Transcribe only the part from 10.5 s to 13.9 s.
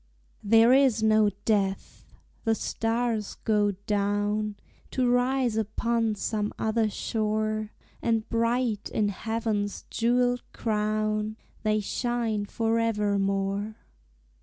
crown They shine forever more.